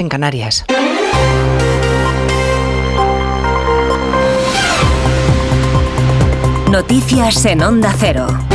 en 0.00 0.08
Canarias. 0.08 0.64
Noticias 6.70 7.44
en 7.44 7.62
Onda 7.62 7.94
Cero. 7.98 8.49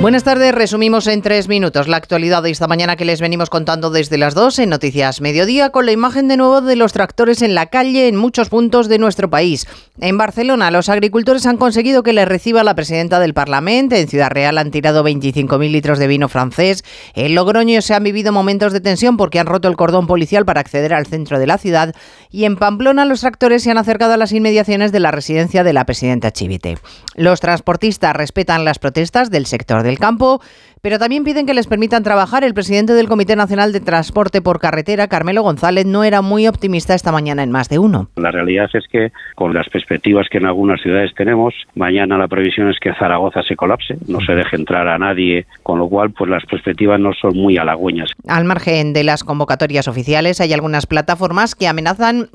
Buenas 0.00 0.24
tardes, 0.24 0.54
resumimos 0.54 1.06
en 1.08 1.20
tres 1.20 1.46
minutos 1.46 1.86
la 1.86 1.98
actualidad 1.98 2.42
de 2.42 2.50
esta 2.50 2.66
mañana 2.66 2.96
que 2.96 3.04
les 3.04 3.20
venimos 3.20 3.50
contando 3.50 3.90
desde 3.90 4.16
las 4.16 4.32
dos 4.32 4.58
en 4.58 4.70
Noticias 4.70 5.20
Mediodía 5.20 5.68
con 5.68 5.84
la 5.84 5.92
imagen 5.92 6.26
de 6.26 6.38
nuevo 6.38 6.62
de 6.62 6.74
los 6.74 6.94
tractores 6.94 7.42
en 7.42 7.54
la 7.54 7.66
calle 7.66 8.08
en 8.08 8.16
muchos 8.16 8.48
puntos 8.48 8.88
de 8.88 8.98
nuestro 8.98 9.28
país. 9.28 9.66
En 10.00 10.16
Barcelona, 10.16 10.70
los 10.70 10.88
agricultores 10.88 11.44
han 11.44 11.58
conseguido 11.58 12.02
que 12.02 12.14
les 12.14 12.26
reciba 12.26 12.64
la 12.64 12.74
presidenta 12.74 13.20
del 13.20 13.34
Parlamento. 13.34 13.94
En 13.94 14.08
Ciudad 14.08 14.30
Real 14.30 14.56
han 14.56 14.70
tirado 14.70 15.04
25.000 15.04 15.70
litros 15.70 15.98
de 15.98 16.06
vino 16.06 16.30
francés. 16.30 16.82
En 17.14 17.34
Logroño 17.34 17.82
se 17.82 17.92
han 17.92 18.02
vivido 18.02 18.32
momentos 18.32 18.72
de 18.72 18.80
tensión 18.80 19.18
porque 19.18 19.38
han 19.38 19.46
roto 19.46 19.68
el 19.68 19.76
cordón 19.76 20.06
policial 20.06 20.46
para 20.46 20.62
acceder 20.62 20.94
al 20.94 21.08
centro 21.08 21.38
de 21.38 21.46
la 21.46 21.58
ciudad. 21.58 21.94
Y 22.30 22.44
en 22.44 22.56
Pamplona, 22.56 23.04
los 23.04 23.20
tractores 23.20 23.62
se 23.62 23.70
han 23.70 23.76
acercado 23.76 24.14
a 24.14 24.16
las 24.16 24.32
inmediaciones 24.32 24.92
de 24.92 25.00
la 25.00 25.10
residencia 25.10 25.62
de 25.62 25.74
la 25.74 25.84
presidenta 25.84 26.30
Chivite. 26.30 26.78
Los 27.16 27.40
transportistas 27.40 28.16
respetan 28.16 28.64
las 28.64 28.78
protestas 28.78 29.30
del 29.30 29.44
sector 29.44 29.82
de 29.82 29.89
del 29.90 29.98
campo, 29.98 30.40
pero 30.82 30.98
también 30.98 31.24
piden 31.24 31.46
que 31.46 31.54
les 31.54 31.66
permitan 31.66 32.02
trabajar. 32.02 32.44
El 32.44 32.54
presidente 32.54 32.94
del 32.94 33.08
Comité 33.08 33.36
Nacional 33.36 33.72
de 33.72 33.80
Transporte 33.80 34.40
por 34.40 34.60
Carretera, 34.60 35.08
Carmelo 35.08 35.42
González, 35.42 35.84
no 35.84 36.04
era 36.04 36.22
muy 36.22 36.46
optimista 36.46 36.94
esta 36.94 37.12
mañana 37.12 37.42
en 37.42 37.50
más 37.50 37.68
de 37.68 37.78
uno. 37.78 38.08
La 38.16 38.30
realidad 38.30 38.68
es 38.72 38.84
que 38.90 39.12
con 39.34 39.52
las 39.52 39.68
perspectivas 39.68 40.28
que 40.30 40.38
en 40.38 40.46
algunas 40.46 40.80
ciudades 40.80 41.12
tenemos, 41.14 41.54
mañana 41.74 42.16
la 42.16 42.28
previsión 42.28 42.70
es 42.70 42.78
que 42.80 42.94
Zaragoza 42.94 43.42
se 43.42 43.56
colapse, 43.56 43.96
no 44.06 44.20
se 44.20 44.32
deje 44.32 44.56
entrar 44.56 44.88
a 44.88 44.98
nadie, 44.98 45.46
con 45.62 45.78
lo 45.78 45.88
cual 45.88 46.12
pues 46.12 46.30
las 46.30 46.44
perspectivas 46.46 46.98
no 46.98 47.12
son 47.12 47.36
muy 47.36 47.58
halagüeñas. 47.58 48.10
Al 48.26 48.44
margen 48.44 48.92
de 48.92 49.04
las 49.04 49.24
convocatorias 49.24 49.88
oficiales, 49.88 50.40
hay 50.40 50.52
algunas 50.52 50.86
plataformas 50.86 51.54
que 51.54 51.68
amenazan 51.68 52.28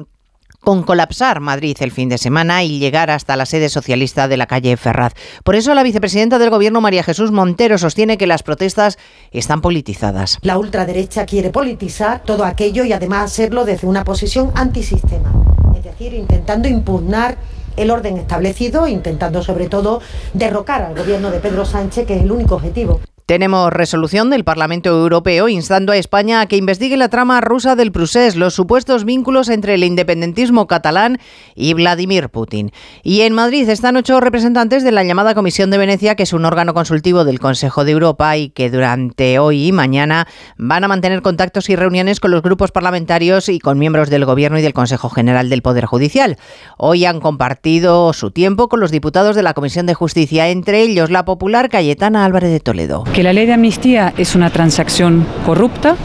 con 0.66 0.84
colapsar 0.84 1.40
Madrid 1.40 1.78
el 1.80 1.92
fin 1.92 2.10
de 2.10 2.18
semana 2.18 2.64
y 2.64 2.80
llegar 2.80 3.10
hasta 3.12 3.38
la 3.38 3.46
sede 3.46 3.70
socialista 3.70 4.28
de 4.28 4.36
la 4.36 4.48
calle 4.48 4.76
Ferraz. 4.76 5.14
Por 5.44 5.56
eso 5.56 5.74
la 5.74 5.84
vicepresidenta 5.84 6.40
del 6.40 6.50
Gobierno, 6.50 6.82
María 6.82 7.04
Jesús 7.04 7.32
Montero, 7.32 7.78
sostiene 7.78 8.18
que 8.18 8.28
las 8.28 8.44
protestas 8.44 8.98
están 9.32 9.62
politizadas. 9.62 10.40
La 10.42 10.58
ultraderecha 10.58 11.26
quiere 11.26 11.52
politizar 11.52 12.24
todo 12.24 12.44
aquello 12.44 12.84
y 12.84 12.92
además 12.92 13.32
hacerlo 13.32 13.64
desde 13.64 13.88
una 13.88 14.04
posición 14.04 14.52
antisistema, 14.56 15.32
es 15.78 15.84
decir, 15.84 16.14
intentando 16.14 16.68
impugnar 16.68 17.38
el 17.78 17.92
orden 17.92 18.18
establecido, 18.18 18.88
intentando 18.88 19.44
sobre 19.44 19.70
todo 19.70 20.02
derrocar 20.34 20.82
al 20.82 20.96
gobierno 20.96 21.30
de 21.30 21.40
Pedro 21.40 21.66
Sánchez, 21.66 22.08
que 22.08 22.16
es 22.16 22.24
el 22.24 22.32
único 22.32 22.56
objetivo. 22.56 23.00
Tenemos 23.26 23.74
resolución 23.74 24.30
del 24.30 24.44
Parlamento 24.44 24.90
Europeo 24.90 25.50
instando 25.50 25.92
a 25.92 25.98
España 25.98 26.42
a 26.42 26.46
que 26.46 26.58
investigue 26.58 26.96
la 26.96 27.10
trama 27.10 27.42
rusa 27.42 27.76
del 27.76 27.92
Prusés, 27.92 28.36
los 28.36 28.54
supuestos 28.54 29.04
vínculos 29.04 29.50
entre 29.50 29.74
el 29.74 29.84
independentismo 29.84 30.68
catalán 30.68 31.18
y 31.56 31.74
Vladimir 31.74 32.30
Putin. 32.30 32.72
Y 33.02 33.22
en 33.22 33.34
Madrid 33.34 33.68
están 33.68 33.98
ocho 33.98 34.20
representantes 34.20 34.84
de 34.84 34.92
la 34.92 35.04
llamada 35.04 35.34
Comisión 35.34 35.72
de 35.72 35.80
Venecia, 35.80 36.14
que 36.14 36.22
es 36.22 36.34
un 36.34 36.46
órgano 36.46 36.76
consultivo 36.76 37.26
del 37.26 37.40
Consejo 37.40 37.84
de 37.84 37.94
Europa 37.94 38.38
y 38.38 38.50
que 38.50 38.70
durante 38.70 39.40
hoy 39.40 39.70
y 39.70 39.72
mañana 39.72 40.28
van 40.58 40.84
a 40.84 40.88
mantener 40.88 41.24
contactos 41.24 41.68
y 41.72 41.76
reuniones 41.76 42.20
con 42.20 42.30
los 42.30 42.44
grupos 42.44 42.72
parlamentarios 42.72 43.50
y 43.50 43.58
con 43.58 43.80
miembros 43.80 44.12
del 44.12 44.26
Gobierno 44.26 44.60
y 44.60 44.62
del 44.62 44.74
Consejo 44.74 45.10
General 45.10 45.50
del 45.50 45.64
Poder 45.64 45.86
Judicial. 45.86 46.38
Hoy 46.78 47.06
han 47.06 47.20
compartido 47.22 48.14
su 48.14 48.30
tiempo 48.30 48.70
con 48.70 48.82
los 48.82 48.92
diputados 48.92 49.36
de 49.36 49.42
la 49.42 49.56
Comisión 49.56 49.88
de 49.88 49.96
Justicia, 49.96 50.50
entre 50.50 50.84
ellos 50.84 51.10
la 51.10 51.26
popular 51.26 51.70
Cayetana 51.70 52.24
Álvarez 52.24 52.52
de 52.52 52.60
Toledo 52.60 53.04
que 53.16 53.24
la 53.24 53.32
ley 53.32 53.46
de 53.46 53.54
amnistía 53.54 54.14
es 54.18 54.36
una 54.36 54.50
transacción 54.50 55.26
corrupta, 55.46 55.96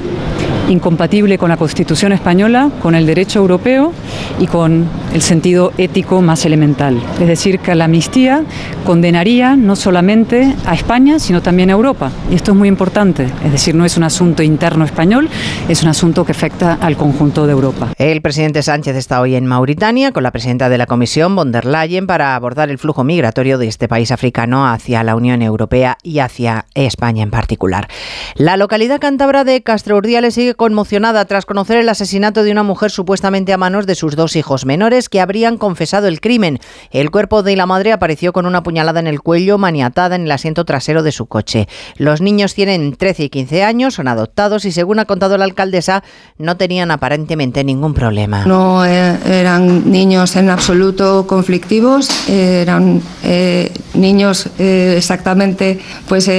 incompatible 0.69 1.39
con 1.39 1.49
la 1.49 1.57
Constitución 1.57 2.13
española, 2.13 2.71
con 2.81 2.95
el 2.95 3.05
derecho 3.05 3.41
europeo 3.41 3.93
y 4.39 4.47
con 4.47 4.87
el 5.13 5.23
sentido 5.23 5.73
ético 5.79 6.23
más 6.23 6.45
elemental. 6.45 7.01
Es 7.21 7.27
decir, 7.27 7.59
que 7.59 7.75
la 7.75 7.85
amnistía 7.85 8.43
condenaría 8.85 9.57
no 9.57 9.77
solamente 9.77 10.55
a 10.67 10.75
España, 10.75 11.19
sino 11.19 11.43
también 11.43 11.71
a 11.71 11.73
Europa. 11.73 12.11
Y 12.31 12.35
esto 12.35 12.53
es 12.53 12.57
muy 12.57 12.69
importante. 12.69 13.29
Es 13.45 13.53
decir, 13.53 13.75
no 13.75 13.85
es 13.85 13.97
un 13.97 14.05
asunto 14.05 14.43
interno 14.43 14.85
español, 14.85 15.29
es 15.69 15.83
un 15.83 15.89
asunto 15.89 16.25
que 16.25 16.33
afecta 16.33 16.79
al 16.81 16.97
conjunto 16.97 17.47
de 17.47 17.53
Europa. 17.53 17.89
El 17.99 18.23
presidente 18.23 18.63
Sánchez 18.63 18.97
está 18.97 19.21
hoy 19.21 19.35
en 19.35 19.47
Mauritania 19.47 20.13
con 20.13 20.23
la 20.23 20.31
presidenta 20.31 20.69
de 20.69 20.79
la 20.79 20.87
Comisión, 20.87 21.37
von 21.37 21.53
der 21.53 21.65
Leyen, 21.65 22.07
para 22.07 22.35
abordar 22.35 22.71
el 22.71 22.79
flujo 22.79 23.05
migratorio 23.05 23.59
de 23.59 23.69
este 23.69 23.89
país 23.89 24.11
africano 24.11 24.69
hacia 24.69 25.03
la 25.03 25.17
Unión 25.17 25.43
Europea 25.43 25.99
y 26.03 26.21
hacia 26.21 26.67
España 26.75 27.23
en 27.23 27.31
particular. 27.31 27.89
La 28.35 28.57
localidad 28.57 29.01
cántabra 29.01 29.45
de 29.45 29.63
Castro 29.63 29.97
Urdiales 29.97 30.35
sigue 30.35 30.55
conmocionada 30.55 31.25
tras 31.25 31.47
conocer 31.47 31.79
el 31.79 31.89
asesinato 31.89 32.43
de 32.43 32.53
una 32.53 32.63
mujer 32.63 32.91
supuestamente 32.91 33.53
a 33.53 33.59
manos 33.59 33.87
de 33.87 33.95
dos 34.17 34.37
hijos 34.37 34.67
menores 34.67 35.09
que 35.09 35.21
habrían 35.21 35.59
confesado 35.59 36.09
el 36.09 36.21
crimen. 36.21 36.59
El 36.91 37.11
cuerpo 37.11 37.43
de 37.43 37.57
la 37.57 37.67
madre 37.67 37.93
apareció 37.93 38.33
con 38.33 38.47
una 38.47 38.63
puñalada 38.63 39.01
en 39.01 39.07
el 39.07 39.21
cuello, 39.21 39.59
maniatada 39.59 40.17
en 40.17 40.23
el 40.23 40.33
asiento 40.33 40.65
trasero 40.65 41.03
de 41.03 41.13
su 41.13 41.27
coche. 41.27 41.69
Los 41.97 42.21
niños 42.21 42.55
tienen 42.55 42.95
13 42.95 43.25
y 43.25 43.29
15 43.31 43.65
años, 43.65 43.95
son 43.95 44.09
adoptados 44.09 44.65
y 44.65 44.73
según 44.73 44.99
ha 44.99 45.05
contado 45.05 45.37
la 45.37 45.45
alcaldesa, 45.45 46.03
no 46.39 46.57
tenían 46.57 46.91
aparentemente 46.91 47.65
ningún 47.65 47.95
problema. 47.95 48.45
No 48.45 48.85
eh, 48.85 49.19
eran 49.27 49.91
niños 49.91 50.37
en 50.37 50.51
absoluto 50.51 51.27
conflictivos, 51.27 52.09
eran 52.29 53.03
eh, 53.25 53.73
niños 53.95 54.49
eh, 54.59 54.95
exactamente 54.97 55.79
pues 56.09 56.31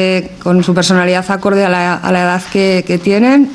con 0.43 0.63
su 0.63 0.73
personalidad 0.73 1.29
acorde 1.29 1.65
a 1.65 1.69
la, 1.69 2.21
edad 2.21 2.41
que, 2.51 2.99
tienen 3.01 3.51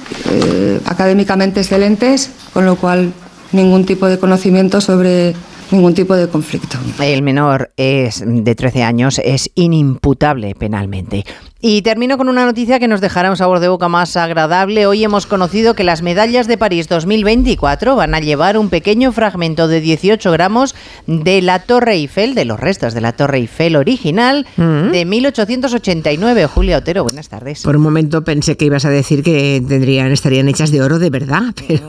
académicamente 0.87 1.61
excelentes, 1.61 2.31
con 2.53 2.65
lo 2.65 2.77
cual 2.77 3.13
ningún 3.53 3.85
tipo 3.85 4.07
de 4.07 4.19
conocimiento 4.19 4.81
sobre 4.81 5.35
ningún 5.71 5.95
tipo 5.95 6.15
de 6.15 6.29
conflicto. 6.29 6.79
El 7.01 7.23
menor 7.23 7.73
es 7.77 8.23
de 8.25 8.55
13 8.55 8.83
años, 8.83 9.21
es 9.25 9.51
inimputable 9.55 10.55
penalmente. 10.55 11.25
Y 11.69 11.83
termino 11.83 12.19
con 12.19 12.29
una 12.29 12.45
noticia 12.45 12.79
que 12.79 12.87
nos 12.87 13.01
dejará 13.01 13.31
un 13.31 13.37
sabor 13.37 13.61
de 13.61 13.69
boca 13.69 13.89
más 13.89 14.17
agradable. 14.17 14.87
Hoy 14.87 15.03
hemos 15.03 15.27
conocido 15.27 15.75
que 15.75 15.85
las 15.85 16.03
medallas 16.03 16.47
de 16.47 16.59
París 16.59 16.87
2024 16.87 17.97
van 17.97 18.15
a 18.15 18.21
llevar 18.21 18.59
un 18.59 18.69
pequeño 18.69 19.11
fragmento 19.11 19.67
de 19.67 19.81
18 19.81 20.31
gramos 20.33 20.75
de 21.07 21.41
la 21.41 21.61
Torre 21.61 21.95
Eiffel, 21.95 22.35
de 22.35 22.45
los 22.45 22.61
restos 22.61 22.93
de 22.93 23.01
la 23.01 23.15
Torre 23.15 23.39
Eiffel 23.39 23.75
original 23.77 24.47
mm. 24.57 24.91
de 24.91 25.05
1889. 25.07 26.47
Julia 26.47 26.77
Otero, 26.77 27.05
buenas 27.05 27.31
tardes. 27.31 27.63
Por 27.63 27.77
un 27.77 27.83
momento 27.83 28.23
pensé 28.23 28.59
que 28.59 28.67
ibas 28.67 28.85
a 28.85 28.91
decir 28.91 29.23
que 29.23 29.61
tendrían, 29.67 30.13
estarían 30.13 30.49
hechas 30.49 30.71
de 30.71 30.83
oro 30.83 30.99
de 30.99 31.11
verdad, 31.11 31.43
pero... 31.67 31.89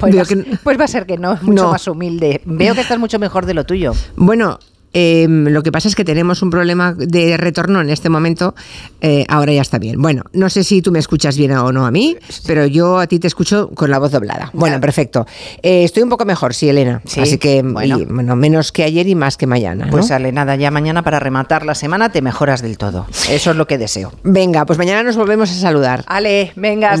Pues, 0.00 0.16
va, 0.16 0.24
pues 0.62 0.80
va 0.80 0.84
a 0.84 0.88
ser 0.88 1.04
que 1.04 1.18
no, 1.18 1.36
mucho 1.42 1.68
más 1.68 1.86
humilde. 1.88 2.40
Veo 2.46 2.74
que 2.74 2.84
mucho 2.98 3.18
mejor 3.18 3.46
de 3.46 3.54
lo 3.54 3.64
tuyo. 3.64 3.92
Bueno, 4.16 4.58
Em, 4.94 5.48
lo 5.48 5.64
que 5.64 5.72
pasa 5.72 5.88
es 5.88 5.96
que 5.96 6.04
tenemos 6.04 6.40
un 6.40 6.50
problema 6.50 6.94
de 6.94 7.36
retorno 7.36 7.80
en 7.80 7.90
este 7.90 8.08
momento. 8.08 8.54
Eh, 9.00 9.26
ahora 9.28 9.52
ya 9.52 9.60
está 9.60 9.78
bien. 9.78 10.00
Bueno, 10.00 10.22
no 10.32 10.48
sé 10.48 10.62
si 10.62 10.82
tú 10.82 10.92
me 10.92 11.00
escuchas 11.00 11.36
bien 11.36 11.50
o 11.52 11.72
no 11.72 11.84
a 11.84 11.90
mí, 11.90 12.16
pero 12.46 12.64
yo 12.64 13.00
a 13.00 13.08
ti 13.08 13.18
te 13.18 13.26
escucho 13.26 13.70
con 13.74 13.90
la 13.90 13.98
voz 13.98 14.12
doblada. 14.12 14.50
Bueno, 14.52 14.80
perfecto. 14.80 15.26
Eh, 15.62 15.82
estoy 15.82 16.04
un 16.04 16.08
poco 16.08 16.24
mejor, 16.24 16.54
sí, 16.54 16.68
Elena. 16.68 17.02
Así 17.20 17.38
que, 17.38 17.62
bueno. 17.62 18.36
menos 18.36 18.70
que 18.70 18.84
ayer 18.84 19.08
y 19.08 19.16
más 19.16 19.36
que 19.36 19.48
mañana. 19.48 19.88
Pues 19.90 20.06
sale 20.06 20.30
nada, 20.30 20.54
ya 20.54 20.70
mañana 20.70 21.02
para 21.02 21.18
rematar 21.18 21.66
la 21.66 21.74
semana 21.74 22.12
te 22.12 22.22
mejoras 22.22 22.62
del 22.62 22.78
todo. 22.78 23.06
Eso 23.28 23.50
es 23.50 23.56
lo 23.56 23.66
que 23.66 23.78
deseo. 23.78 24.12
Venga, 24.22 24.64
pues 24.64 24.78
mañana 24.78 25.02
nos 25.02 25.16
volvemos 25.16 25.50
a 25.50 25.54
saludar. 25.54 26.04
Ale, 26.06 26.52
venga. 26.54 26.92